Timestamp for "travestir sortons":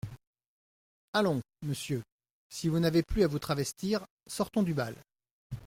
3.37-4.63